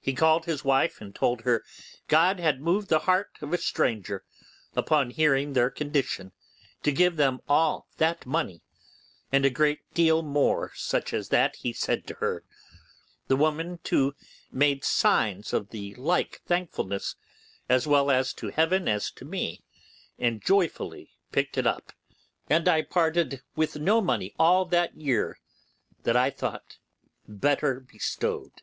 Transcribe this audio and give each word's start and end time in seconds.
He 0.00 0.12
called 0.12 0.46
his 0.46 0.64
wife, 0.64 1.00
and 1.00 1.14
told 1.14 1.42
her 1.42 1.62
God 2.08 2.40
had 2.40 2.60
moved 2.60 2.88
the 2.88 2.98
heart 2.98 3.30
of 3.40 3.52
a 3.52 3.58
stranger, 3.58 4.24
upon 4.74 5.10
hearing 5.10 5.52
their 5.52 5.70
condition, 5.70 6.32
to 6.82 6.90
give 6.90 7.14
them 7.16 7.38
all 7.48 7.86
that 7.98 8.26
money, 8.26 8.62
and 9.30 9.44
a 9.44 9.50
great 9.50 9.78
deal 9.94 10.20
more 10.20 10.72
such 10.74 11.14
as 11.14 11.28
that 11.28 11.54
he 11.54 11.72
said 11.72 12.08
to 12.08 12.14
her. 12.14 12.42
The 13.28 13.36
woman, 13.36 13.78
too, 13.84 14.16
made 14.50 14.82
signs 14.82 15.52
of 15.52 15.68
the 15.70 15.94
like 15.94 16.42
thankfulness, 16.44 17.14
as 17.68 17.86
well 17.86 18.08
to 18.24 18.46
Heaven 18.48 18.88
as 18.88 19.12
to 19.12 19.24
me, 19.24 19.62
and 20.18 20.44
joyfully 20.44 21.12
picked 21.30 21.56
it 21.56 21.68
up; 21.68 21.92
and 22.50 22.66
I 22.66 22.82
parted 22.82 23.42
with 23.54 23.76
no 23.76 24.00
money 24.00 24.34
all 24.40 24.64
that 24.64 24.96
year 24.96 25.38
that 26.02 26.16
I 26.16 26.30
thought 26.30 26.78
better 27.28 27.78
bestowed. 27.78 28.62